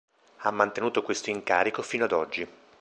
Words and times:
Ha 0.37 0.49
mantenuto 0.49 1.03
questo 1.03 1.29
incarico 1.29 1.83
fino 1.83 2.05
ad 2.05 2.11
oggi. 2.11 2.47